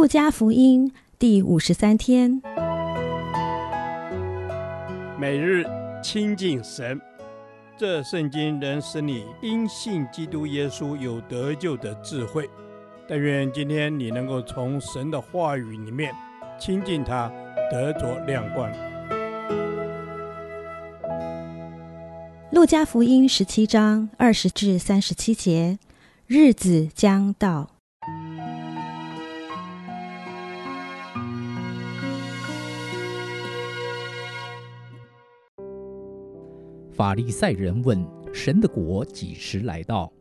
[0.00, 2.40] 路加福音第五十三天，
[5.18, 5.62] 每日
[6.02, 6.98] 亲近神，
[7.76, 12.48] 这圣经能使你因信基督耶稣有得救的智慧。
[13.06, 16.10] 但愿今天你能够从神的话语里面
[16.58, 17.30] 亲近他，
[17.70, 18.72] 得着亮光。
[22.52, 25.78] 路加福音十七章二十至三十七节，
[26.26, 27.79] 日子将到。
[37.00, 40.12] 法利赛人问：“神的国几时来到？”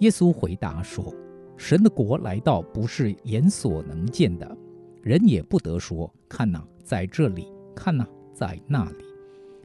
[0.00, 1.10] 耶稣回答说
[1.56, 4.58] ：“神的国来到，不是眼所能见的，
[5.00, 9.04] 人也不得说：‘看哪，在这里；看哪，在那里。’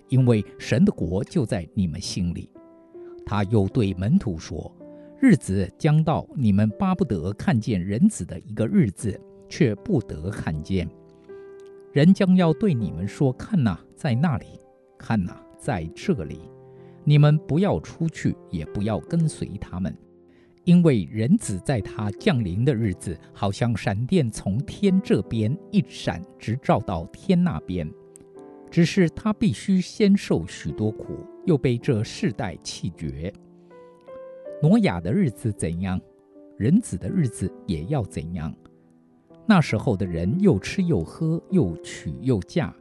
[0.07, 2.49] 因为神的国就在你们心里。”
[3.27, 4.73] 他又对门徒说
[5.19, 9.19] ：“日子将到，你们巴不得看见人子的一个日子，
[9.49, 10.89] 却不得看见。
[11.91, 14.45] 人将要对你们说：‘看哪，在那里；
[14.97, 16.39] 看哪，在这里。’”
[17.03, 19.95] 你们不要出去，也不要跟随他们，
[20.63, 27.89] 因为人子在他降临的日子，好像闪电从天这边一闪，直照到天那边。
[28.71, 33.31] 只是他必须先受许多苦，又被这世代弃绝。
[34.61, 36.01] 挪亚的日子怎样，
[36.57, 38.51] 人子的日子也要怎样。
[39.45, 42.73] 那时候的人又吃又喝，又娶又嫁。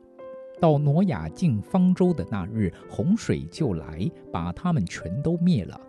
[0.62, 5.80] 到挪亚进方舟的那日，洪水就来，把他们全都灭了。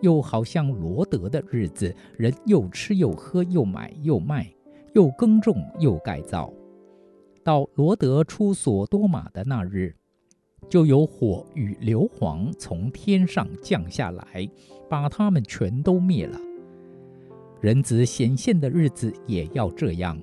[0.00, 4.52] 又好像罗得的日子，人又吃又喝，又买又卖，
[4.92, 6.52] 又耕种又盖造。
[7.44, 9.94] 到罗得出所多玛的那日，
[10.68, 14.50] 就有火与硫磺从天上降下来，
[14.90, 16.36] 把他们全都灭了。
[17.60, 20.20] 人子显现的日子也要这样。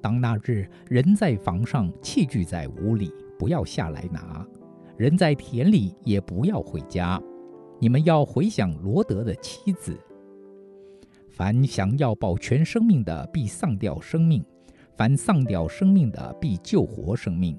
[0.00, 4.44] 当那日，人在房上，器具在屋里，不要下来拿；
[4.96, 7.20] 人在田里，也不要回家。
[7.78, 9.98] 你们要回想罗德的妻子。
[11.28, 14.42] 凡想要保全生命的，必丧掉生命；
[14.96, 17.58] 凡丧掉生命的，必救活生命。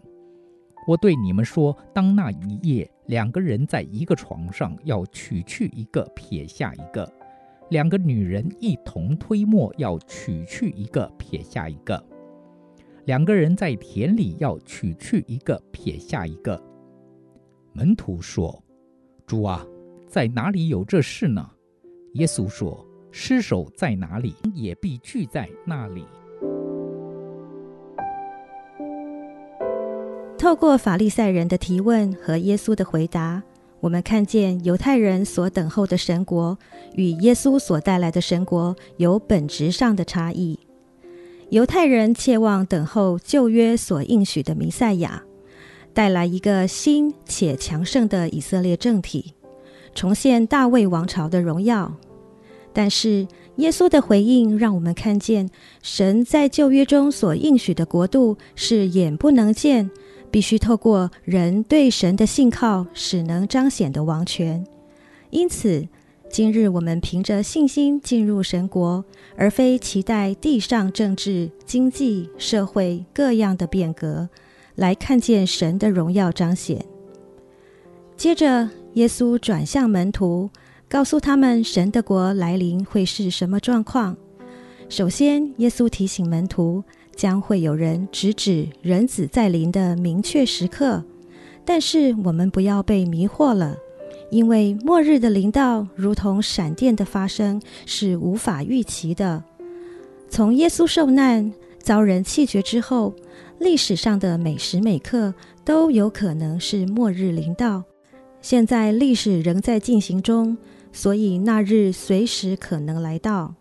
[0.88, 7.08] 我对你们说，当那一夜，两个人在一个床上，要取去一个，撇下一个；
[7.70, 12.04] 两个女人一同推磨，要取去一个，撇下一个。
[13.12, 16.58] 两个人在田里，要取去一个，撇下一个。
[17.74, 18.64] 门徒说
[19.28, 19.68] ：“主啊，
[20.08, 21.46] 在哪里有这事呢？”
[22.16, 26.06] 耶稣说：“尸首在哪里，也必聚在那里。”
[30.40, 33.44] 透过法利赛人的提问和耶稣的回答，
[33.82, 36.58] 我们看见犹太人所等候的神国
[36.96, 40.58] 与耶稣所带来的神国有本质上的差异。
[41.52, 45.22] 犹太人切望等候旧约所应许的弥赛亚，
[45.94, 49.34] 带来一个新且强盛的以色列政体，
[49.94, 51.94] 重现大卫王朝的荣耀。
[52.72, 55.50] 但是耶稣的回应让我们看见，
[55.84, 59.92] 神在旧约中所应许的国度是眼不能见，
[60.32, 64.66] 必须透过人对神的信靠，使能彰显的王权。
[65.32, 65.86] 因此，
[66.32, 69.04] 今日我们凭着信心进入神国，
[69.36, 74.30] 而非期待地上政治、经济、社会各样的变革，
[74.76, 76.86] 来看见神的荣耀彰显。
[78.16, 80.50] 接着，耶稣转向门徒，
[80.88, 84.16] 告诉他们神的国来临会是什么状况。
[84.88, 86.82] 首先，耶稣提醒门徒，
[87.14, 91.04] 将会有人指指人子在临的明确时刻，
[91.66, 93.76] 但是我们不要被迷惑了。
[94.32, 99.44] 因为末日的临到，如同闪电的发生，是无法预期的。
[100.30, 103.14] 从耶稣受难、遭人弃绝之后，
[103.60, 105.34] 历史上的每时每刻
[105.66, 107.84] 都有可能是末日临到。
[108.42, 110.58] 现在历史仍在进行中，
[110.94, 113.54] 所以那日随时可能来到。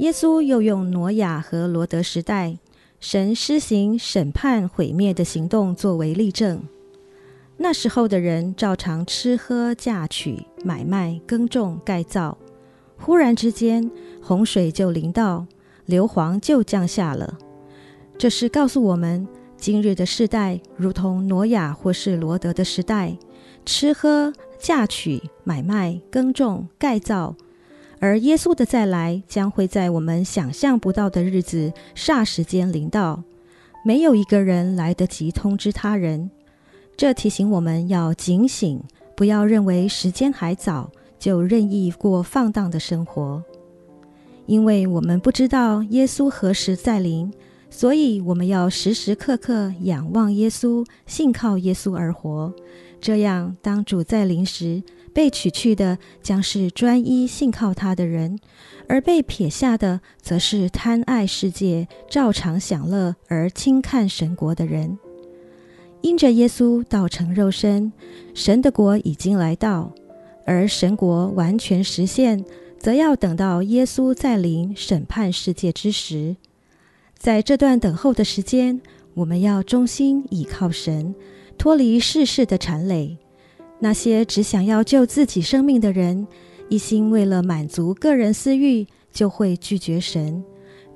[0.00, 2.58] 耶稣又用挪亚和罗得时代，
[3.00, 6.62] 神施行审判毁灭的行动作为例证。
[7.62, 12.36] 那时候的人照常吃喝嫁娶买卖耕种盖造，
[12.98, 13.88] 忽然之间
[14.20, 15.46] 洪水就临到，
[15.86, 17.38] 硫磺就降下了。
[18.18, 23.16] 这是告诉我们，今日的世代如同挪亚或是罗得的时代，
[23.64, 27.36] 吃喝嫁娶买卖耕种盖造，
[28.00, 33.22] 而耶稣的再来将会在我们想象不到的日子霎时间临到，
[33.84, 36.28] 没有一个人来得及通知他人。
[36.96, 38.80] 这提醒我们要警醒，
[39.16, 43.42] 不要认为时间还早，就任意过放荡的生活。
[44.46, 47.32] 因为我们不知道耶稣何时再临，
[47.70, 52.52] 所以我们要时时刻刻仰望耶稣，信靠耶稣而活。
[53.00, 58.38] 这样，当主再临时，被取去的将是专一信靠他的人，
[58.88, 64.98] 而被撇下的，则是贪爱世界、照常享乐而轻看神国的人。
[66.02, 67.92] 因着耶稣道成肉身，
[68.34, 69.92] 神的国已经来到，
[70.44, 72.44] 而神国完全实现，
[72.78, 76.36] 则要等到耶稣再临审判世界之时。
[77.16, 78.80] 在这段等候的时间，
[79.14, 81.14] 我们要忠心倚靠神，
[81.56, 83.16] 脱离世事的缠累。
[83.78, 86.26] 那些只想要救自己生命的人，
[86.68, 90.42] 一心为了满足个人私欲，就会拒绝神。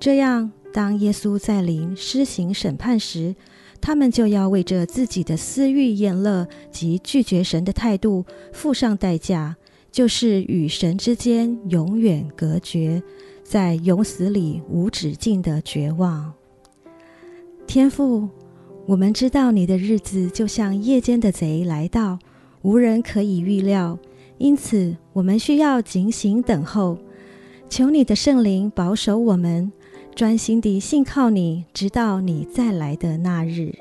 [0.01, 3.37] 这样，当耶稣再临施行审判时，
[3.81, 9.57] 他们就要为着自己的私欲、宴乐及拒绝神的态度付上代价，
[9.91, 13.03] 就是与神之间永远隔绝，
[13.43, 16.33] 在永死里无止境的绝望。
[17.67, 18.29] 天父，
[18.87, 22.19] 我们知道你的日子就像夜间的贼来到，
[22.63, 23.99] 无人可以预料，
[24.39, 26.99] 因此我们需要警醒等候，
[27.69, 29.73] 求你的圣灵保守我们。
[30.17, 33.75] 专心地信靠你，直到你再来的那日。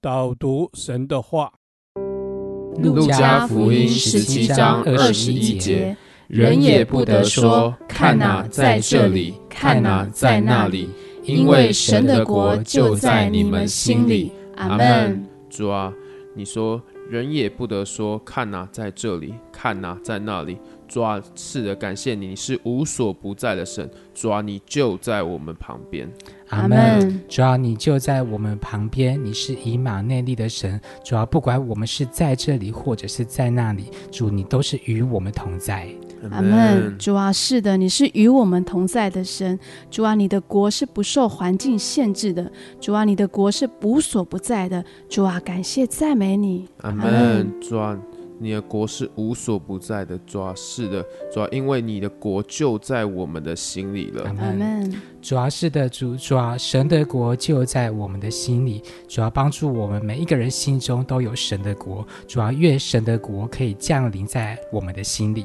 [0.00, 1.52] 导读神的话，
[2.82, 5.96] 《路加福音》十七章二十一节。
[6.26, 10.88] 人也不得说：“看哪，在这里；看哪，在那里。”
[11.24, 14.32] 因为神的国就在你们心里。
[14.56, 15.26] 阿门。
[15.50, 15.92] 主啊，
[16.34, 20.58] 你说人也不得说：“看哪，在这里；看哪，在那里。”
[20.88, 23.88] 主啊，是的，感谢你，你是无所不在的神。
[24.14, 26.10] 主啊，你就在我们旁边。
[26.48, 27.20] 阿门。
[27.28, 30.80] 主啊，你就在我们旁边，你是以马内利的神。
[31.04, 35.86] 主啊，不管我们是在这里或者是在那里，主你都是与我们同在。
[36.30, 36.96] 阿门。
[36.98, 39.58] 主啊，是的，你是与我们同在的神。
[39.90, 42.50] 主啊，你的国是不受环境限制的。
[42.80, 44.82] 主啊，你的国是无所不在的。
[45.08, 46.66] 主啊，感谢赞美你。
[46.78, 47.52] 阿门。
[47.60, 47.96] 主啊。
[48.40, 54.24] 你的国是无所不在的，主啊，是的，主要，因为你的国就在我们的心里了。
[54.24, 54.92] 阿门。
[55.20, 62.06] 主啊，是的，主，主啊，神的国就在我们的心里，主要，帮助我们每一个人心中都有神的国。
[62.28, 65.44] 主要，愿神的国可以降临在我们的心里。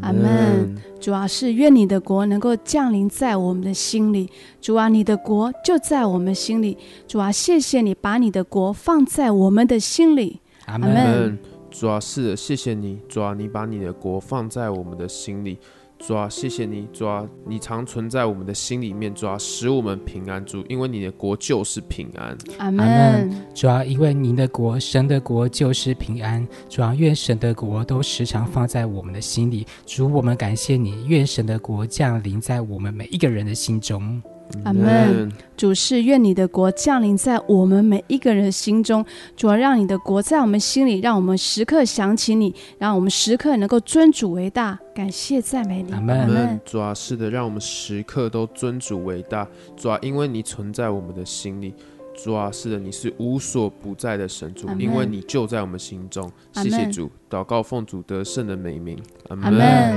[0.00, 0.76] 阿门。
[1.00, 4.30] 主要，是愿你的国能够降临在我们的心里。
[4.60, 6.78] 主啊，你的国就在我们心里。
[7.08, 10.40] 主啊，谢谢你把你的国放在我们的心里。
[10.66, 11.36] 阿门。
[11.70, 15.58] 主啊，是的，谢谢你，主啊，你把你的国放在我们的心里，
[15.98, 22.36] 主啊，谢谢你，主啊，你常存在我们的心里面，主啊，使我们平安，主，因为你的国就是平安。
[22.58, 23.30] 阿门。
[23.54, 34.22] 主啊，因为您的国，神的国就是平安，主啊，愿神的国都时常放在我们的心里，主，我们感谢你，愿神的国降临在我们每一个人的心中。
[34.64, 35.30] 阿门。
[35.56, 39.04] 主是愿你的国降临在我们每一个人心中，
[39.36, 45.92] 主要让你的国在我们心里，让我们时刻想起你，让我们时刻能够尊主为大，感谢赞美你。
[45.92, 46.60] 阿门。
[46.64, 49.48] 主啊，是的，让我们时刻都尊主为大。
[49.76, 51.74] 主啊，因为你存在我们的心里。
[52.14, 56.30] 主啊，是的，你是无所不在的神主，因为你就在我们心中。
[56.52, 58.96] 谢谢主，祷告奉主得胜的美名。
[59.28, 59.96] 阿门。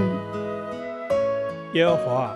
[1.73, 2.35] 耶和华。